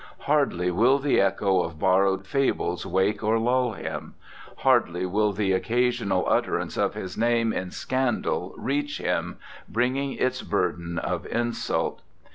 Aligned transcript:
Hardly 0.21 0.71
will 0.71 0.97
the 0.97 1.21
echo 1.21 1.59
of 1.61 1.77
bor 1.77 2.01
rowed 2.05 2.25
fables 2.25 2.87
wake 2.87 3.21
or 3.23 3.37
lull 3.37 3.73
him. 3.73 4.15
Hardly 4.57 5.05
will 5.05 5.31
the 5.31 5.51
occasional 5.51 6.25
utterance 6.27 6.75
of 6.75 6.95
his 6.95 7.19
name 7.19 7.53
in 7.53 7.69
scandal 7.69 8.55
reach 8.57 8.97
him, 8.97 9.37
bringing 9.69 10.13
its 10.13 10.41
burden 10.41 10.97
of 10.97 11.27
insult. 11.27 12.01